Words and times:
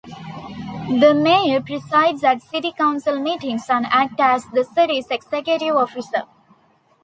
The 0.99 1.13
Mayor 1.13 1.61
presides 1.61 2.23
at 2.23 2.41
City 2.41 2.71
Council 2.71 3.21
meetings 3.21 3.69
and 3.69 3.85
acts 3.85 4.15
as 4.17 4.45
the 4.47 4.63
city's 4.63 5.05
executive 5.11 5.75
officer. 5.75 6.23